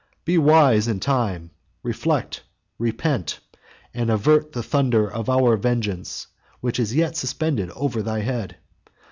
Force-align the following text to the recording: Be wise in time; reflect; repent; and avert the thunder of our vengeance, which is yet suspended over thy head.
Be 0.25 0.35
wise 0.39 0.87
in 0.87 0.99
time; 0.99 1.51
reflect; 1.83 2.41
repent; 2.79 3.39
and 3.93 4.09
avert 4.09 4.51
the 4.51 4.63
thunder 4.63 5.07
of 5.07 5.29
our 5.29 5.55
vengeance, 5.57 6.25
which 6.59 6.79
is 6.79 6.95
yet 6.95 7.15
suspended 7.15 7.69
over 7.75 8.01
thy 8.01 8.21
head. 8.21 8.57